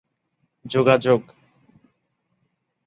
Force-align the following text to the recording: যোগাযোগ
যোগাযোগ 0.65 1.21